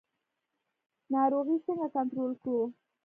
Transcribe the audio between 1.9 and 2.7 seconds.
کنټرول کړو؟